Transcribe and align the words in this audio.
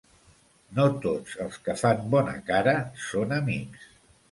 No 0.77 0.85
tots 1.03 1.35
els 1.45 1.59
que 1.67 1.77
fan 1.83 2.03
bona 2.15 2.35
cara 2.51 2.75
són 3.05 3.39
amics. 3.41 3.89